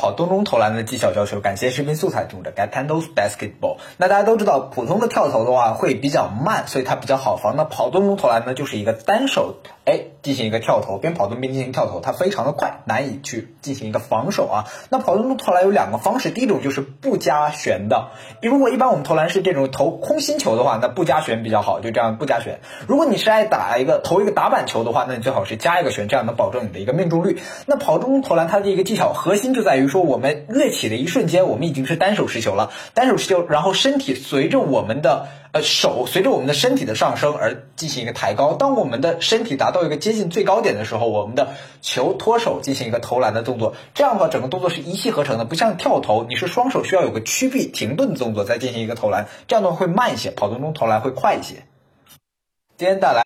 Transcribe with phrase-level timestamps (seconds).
[0.00, 3.76] 跑动中投篮的技巧教学，感谢视频素材中的 Gatandos Basketball。
[3.98, 7.54] 那大家都知道，普通的跳投的话会比较慢，所以它比较好防。
[7.54, 14.64] 那跑动中投篮呢，就是一个单手哎进行一个跳投，边跑动边进行跳投，它非常的快，难以去进行一个防守啊。
[14.88, 18.12] 那跑动中投篮有两个方式，第一种就是不加旋的。
[18.40, 22.60] 如果一般我们投篮是这种投空心球的话，那不加旋比较好，就这样不加旋。
[22.86, 27.38] 如果你是爱打一个投一个打板球的话，那你最好是加一个旋，这样能保证你的一个命中率。
[27.66, 29.90] 那跑动中投篮它的一个技巧核心就在于。
[29.90, 38.54] 说我们跃起的一瞬间，我们已经是单手持球了，单手持球，然后身体随着我们的呃手，随着我们的身体的上升而进行一个抬高。
[38.54, 43.74] 当我们的身体达到一个接近最高点的时候，我们的球脱手进行一个投篮的动作。
[43.94, 51.64] 这样的话，整个动作是一气呵成的，不像跳投，你是双手需要有个屈臂停顿动作再进行一个投篮，这样的话会慢一些，跑动中投篮会快一些。
[52.76, 53.18] 今天带来。